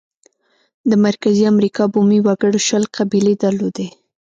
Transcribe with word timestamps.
د 0.89 0.91
مرکزي 1.05 1.43
امریکا 1.53 1.83
بومي 1.93 2.19
وګړو 2.21 2.59
شل 2.67 2.83
قبیلې 2.97 3.33
درلودې. 3.43 3.87